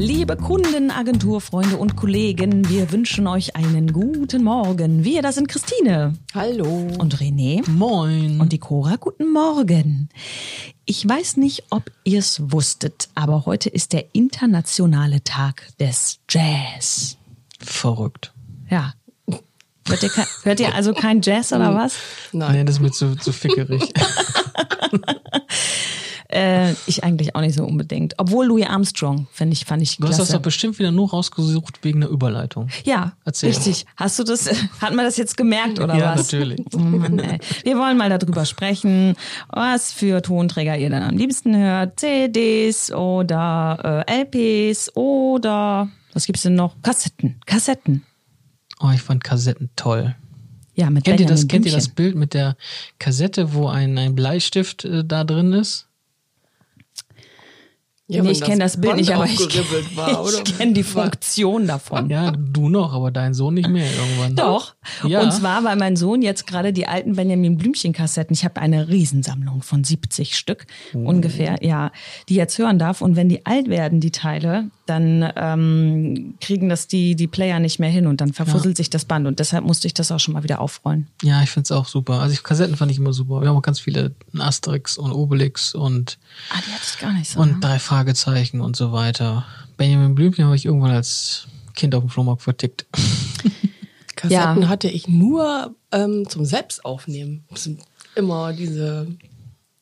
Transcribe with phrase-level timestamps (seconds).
[0.00, 5.04] Liebe Kunden, Agenturfreunde und Kollegen, wir wünschen euch einen guten Morgen.
[5.04, 6.14] Wir, das sind Christine.
[6.32, 6.88] Hallo.
[6.96, 7.68] Und René.
[7.68, 8.40] Moin.
[8.40, 10.08] Und die Cora, guten Morgen.
[10.86, 17.18] Ich weiß nicht, ob ihr es wusstet, aber heute ist der internationale Tag des Jazz.
[17.58, 18.32] Verrückt.
[18.70, 18.94] Ja.
[19.86, 20.10] Hört ihr,
[20.44, 21.96] hört ihr also kein Jazz oder was?
[22.32, 22.52] Nein.
[22.52, 23.82] Nee, das ist mir zu, zu fickerig.
[26.32, 28.14] Äh, ich eigentlich auch nicht so unbedingt.
[28.18, 30.20] Obwohl Louis Armstrong, finde ich, fand ich Du klasse.
[30.22, 32.68] hast das doch bestimmt wieder nur rausgesucht wegen der Überleitung.
[32.84, 33.48] Ja, Erzähl.
[33.50, 33.84] richtig.
[33.96, 34.48] Hast du das,
[34.80, 36.32] hat man das jetzt gemerkt oder ja, was?
[36.32, 36.60] natürlich.
[36.74, 37.38] Oh Mann, ey.
[37.64, 39.14] Wir wollen mal darüber sprechen,
[39.48, 41.98] was für Tonträger ihr dann am liebsten hört.
[41.98, 46.74] CDs oder äh, LPs oder was gibt's denn noch?
[46.82, 47.40] Kassetten.
[47.46, 48.04] Kassetten.
[48.80, 50.14] Oh, ich fand Kassetten toll.
[50.74, 51.88] Ja, mit Kennt ihr, das, kennt ihr das.
[51.88, 52.56] Bild mit der
[52.98, 55.88] Kassette, wo ein, ein Bleistift äh, da drin ist?
[58.10, 59.48] Ja, nee, ich kenne das Bild Band nicht, aber ich,
[60.58, 62.10] kenne die Funktion davon.
[62.10, 64.34] Ja, du noch, aber dein Sohn nicht mehr irgendwann.
[64.36, 64.74] Doch.
[65.06, 65.20] Ja.
[65.22, 69.62] Und zwar, weil mein Sohn jetzt gerade die alten Benjamin Blümchen-Kassetten, ich habe eine Riesensammlung
[69.62, 70.98] von 70 Stück Oh.
[71.08, 71.92] ungefähr, ja,
[72.28, 73.00] die jetzt hören darf.
[73.00, 77.78] Und wenn die alt werden, die Teile, dann ähm, kriegen das die, die Player nicht
[77.78, 79.26] mehr hin und dann verfusselt sich das Band.
[79.28, 81.06] Und deshalb musste ich das auch schon mal wieder aufrollen.
[81.22, 82.14] Ja, ich find's auch super.
[82.20, 83.40] Also ich, Kassetten fand ich immer super.
[83.40, 86.18] Wir haben auch ganz viele Asterix und Obelix und,
[86.50, 87.40] Ah, die hatte ich gar nicht so.
[87.40, 87.56] und ne?
[87.60, 89.44] drei Fragezeichen und so weiter.
[89.76, 92.86] Benjamin Blümchen habe ich irgendwann als Kind auf dem Flohmarkt vertickt.
[94.16, 94.68] Kassetten Ja.
[94.68, 97.44] hatte ich nur ähm, zum Selbstaufnehmen.
[97.50, 97.82] Das sind
[98.14, 99.06] immer diese.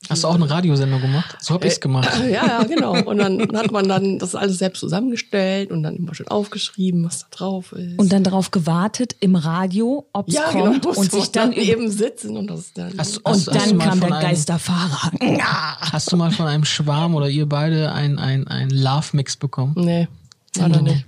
[0.09, 1.37] Hast du auch eine Radiosendung gemacht?
[1.41, 2.09] So hab ich's gemacht.
[2.29, 2.93] Ja, ja, genau.
[3.05, 7.21] Und dann hat man dann das alles selbst zusammengestellt und dann immer schön aufgeschrieben, was
[7.21, 7.99] da drauf ist.
[7.99, 11.69] Und dann darauf gewartet im Radio, ob es ja, kommt genau, und sich dann, eben
[11.83, 12.93] eben sitzen und das dann.
[12.99, 15.11] Hast du- und hast- hast dann kam der einem- Geisterfahrer.
[15.93, 19.75] Hast du mal von einem Schwarm oder ihr beide ein, ein, ein Love-Mix bekommen?
[19.77, 20.09] nee,
[20.57, 21.05] leider nicht.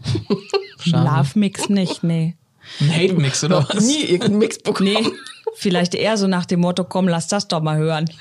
[0.78, 1.08] Schade.
[1.10, 2.36] Love Mix nicht, nee.
[2.80, 3.84] Ein Hate-Mix oder was?
[3.84, 4.88] Nie irgendeinen Mix bekommen.
[4.92, 5.10] Nee,
[5.61, 8.10] vielleicht eher so nach dem Motto, komm, lass das doch mal hören.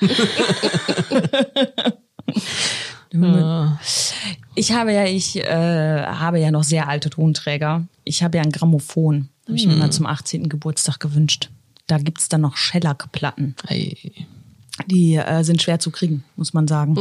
[4.54, 7.86] Ich habe ja, ich äh, habe ja noch sehr alte Tonträger.
[8.04, 9.28] Ich habe ja ein Grammophon.
[9.46, 10.48] Habe ich mir mal zum 18.
[10.48, 11.50] Geburtstag gewünscht.
[11.88, 13.56] Da gibt's dann noch Shellac-Platten.
[13.66, 13.96] Ey.
[14.86, 16.96] Die äh, sind schwer zu kriegen, muss man sagen.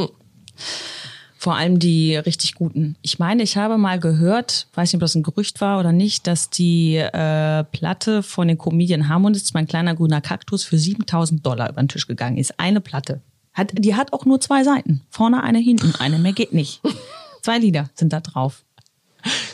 [1.41, 2.97] Vor allem die richtig guten.
[3.01, 6.27] Ich meine, ich habe mal gehört, weiß nicht, ob das ein Gerücht war oder nicht,
[6.27, 11.69] dass die äh, Platte von den Comedian Harmonists, mein kleiner grüner Kaktus, für 7000 Dollar
[11.69, 12.59] über den Tisch gegangen ist.
[12.59, 13.21] Eine Platte.
[13.53, 14.99] Hat, die hat auch nur zwei Seiten.
[15.11, 16.19] Vorne eine, hinten eine.
[16.19, 16.81] Mehr geht nicht.
[17.41, 18.65] Zwei Lieder sind da drauf.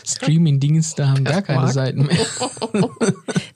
[0.06, 1.72] Streaming-Dienste haben gar keine.
[1.72, 2.18] Seiten mehr.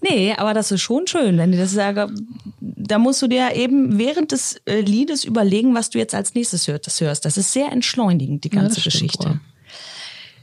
[0.01, 2.27] Nee, aber das ist schon schön, wenn die das sagen.
[2.61, 6.67] Da musst du dir eben während des äh, Liedes überlegen, was du jetzt als nächstes
[6.67, 7.25] hört, das hörst.
[7.25, 9.39] Das ist sehr entschleunigend, die Ja, ganze stimmt Geschichte.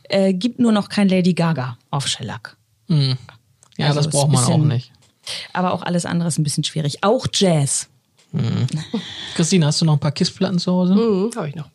[0.04, 2.56] Äh, gibt nur noch kein Lady Gaga auf Shellac.
[2.88, 3.16] Hm.
[3.78, 4.92] Ja, Also das braucht man auch bisschen- nicht.
[5.52, 7.02] Aber auch alles andere ist ein bisschen schwierig.
[7.02, 7.88] Auch Jazz.
[9.34, 10.94] Christine, hast du noch ein paar KISS-Platten zu Hause?
[10.94, 11.70] Mhm, habe ich noch.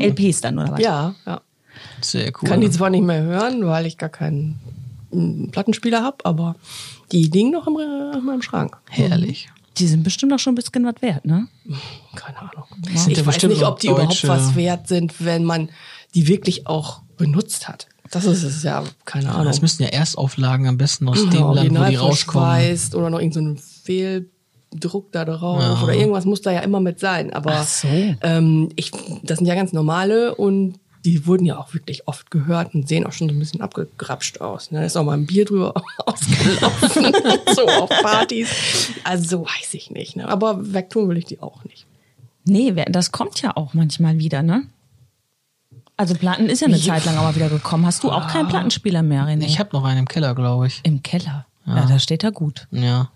[0.00, 0.80] LPs dann, oder was?
[0.80, 1.40] Ja, ja.
[2.00, 2.48] Sehr cool.
[2.48, 4.58] Kann die zwar nicht mehr hören, weil ich gar keinen
[5.52, 6.56] Plattenspieler habe, aber
[7.12, 8.78] die liegen noch im, äh, in meinem Schrank.
[8.88, 9.48] Herrlich.
[9.78, 11.48] Die sind bestimmt auch schon ein bisschen was wert, ne?
[12.14, 12.64] Keine Ahnung.
[12.94, 15.70] sind Ich ja weiß nicht, ob die überhaupt deutsche- was wert sind, wenn man
[16.14, 17.86] die wirklich auch benutzt hat.
[18.10, 19.46] Das ist es ja, keine Ahnung.
[19.46, 22.78] Das müssten ja Erstauflagen am besten aus dem Ja, Land, wo die rauskommen.
[22.94, 25.82] oder noch irgendein so Fehldruck da drauf Ja.
[25.82, 27.32] oder irgendwas muss da ja immer mit sein.
[27.32, 27.88] Aber Ach so.
[27.88, 28.90] ähm, ich,
[29.22, 33.04] das sind ja ganz normale und die wurden ja auch wirklich oft gehört und sehen
[33.06, 34.70] auch schon so ein bisschen abgegrapscht aus.
[34.70, 34.80] Ne?
[34.80, 35.74] Da ist auch mal ein Bier drüber
[36.06, 37.12] ausgelaufen,
[37.54, 38.90] so auf Partys.
[39.04, 40.16] Also so weiß ich nicht.
[40.16, 40.28] Ne?
[40.28, 41.86] Aber wegtun will ich die auch nicht.
[42.44, 44.64] Nee, das kommt ja auch manchmal wieder, ne?
[45.96, 46.94] Also Platten ist ja eine Ja.
[46.94, 47.86] Zeit lang aber wieder gekommen.
[47.86, 49.44] Hast du auch keinen Plattenspieler mehr, René?
[49.44, 50.80] Ich habe noch einen im Keller, glaube ich.
[50.84, 51.46] Im Keller.
[51.66, 51.86] Ja.
[51.86, 52.66] da steht er gut.
[52.72, 53.10] Ja.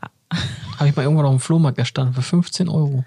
[0.79, 3.05] habe ich mal irgendwann auf dem Flohmarkt erstanden für 15 Euro.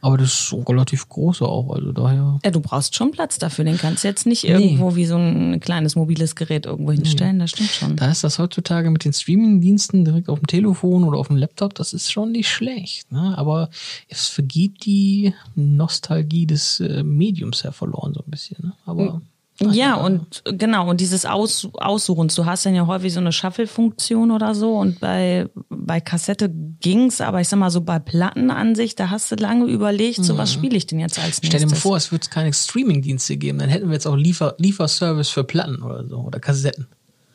[0.00, 2.38] Aber das ist so relativ groß auch, also daher.
[2.44, 3.64] Ja, du brauchst schon Platz dafür.
[3.64, 7.38] Den kannst du jetzt nicht irgendwo wie so ein kleines mobiles Gerät irgendwo hinstellen.
[7.38, 7.96] Das stimmt schon.
[7.96, 11.74] Da ist das heutzutage mit den Streaming-Diensten direkt auf dem Telefon oder auf dem Laptop,
[11.74, 13.12] das ist schon nicht schlecht.
[13.12, 13.36] Ne?
[13.36, 13.70] Aber
[14.08, 18.58] es vergibt die Nostalgie des äh, Mediums ja verloren so ein bisschen.
[18.62, 18.72] Ne?
[18.86, 19.20] Aber
[19.62, 22.34] Ja, und genau, und dieses Aus, Aussuchens.
[22.34, 27.20] Du hast dann ja häufig so eine Shuffle-Funktion oder so und bei, bei Kassette ging's,
[27.20, 30.76] aber ich sag mal so bei Plattenansicht, da hast du lange überlegt, so was spiele
[30.76, 31.48] ich denn jetzt als nächstes?
[31.48, 34.54] Stell dir mal vor, es würde keine Streaming-Dienste geben, dann hätten wir jetzt auch Liefer
[34.56, 36.86] Lieferservice für Platten oder so oder Kassetten.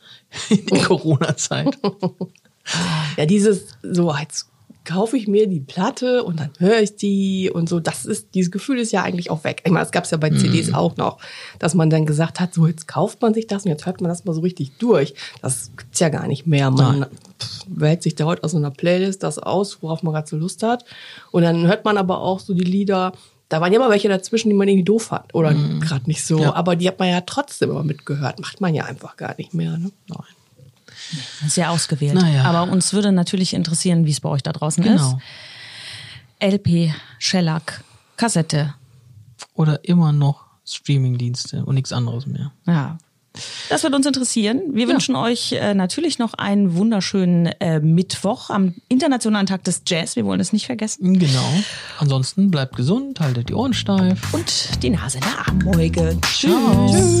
[0.50, 1.78] In Corona-Zeit.
[3.16, 4.48] Ja, dieses so als
[4.86, 7.80] kaufe ich mir die Platte und dann höre ich die und so.
[7.80, 9.62] Das ist, dieses Gefühl ist ja eigentlich auch weg.
[9.66, 11.18] Ich meine, das gab es ja bei CDs auch noch,
[11.58, 14.08] dass man dann gesagt hat, so jetzt kauft man sich das und jetzt hört man
[14.08, 15.14] das mal so richtig durch.
[15.42, 16.70] Das gibt's ja gar nicht mehr.
[16.70, 17.06] Man
[17.38, 20.36] pff, wählt sich da heute aus so einer Playlist das aus, worauf man gerade so
[20.36, 20.84] Lust hat.
[21.32, 23.12] Und dann hört man aber auch so die Lieder,
[23.48, 26.38] da waren ja immer welche dazwischen, die man irgendwie doof hat oder gerade nicht so.
[26.38, 26.54] Ja.
[26.54, 28.40] Aber die hat man ja trotzdem immer mitgehört.
[28.40, 29.76] Macht man ja einfach gar nicht mehr.
[29.78, 29.90] Ne?
[30.08, 30.35] Nein.
[31.46, 32.14] Sehr ausgewählt.
[32.14, 32.44] Naja.
[32.44, 35.18] Aber uns würde natürlich interessieren, wie es bei euch da draußen Genau.
[36.40, 36.52] ist.
[36.52, 37.82] LP, Shellac,
[38.16, 38.74] Kassette.
[39.54, 42.52] Oder immer noch Streamingdienste und nichts anderes mehr.
[42.66, 42.98] Ja.
[43.68, 44.62] Das wird uns interessieren.
[44.72, 50.16] Wir wünschen euch äh, natürlich noch einen wunderschönen äh, Mittwoch am Internationalen Tag des Jazz.
[50.16, 51.18] Wir wollen es nicht vergessen.
[51.18, 51.44] Genau.
[51.98, 54.32] Ansonsten bleibt gesund, haltet die Ohren steif.
[54.32, 56.16] Und die Nase in der Armbeuge.
[56.22, 56.50] Tschüss.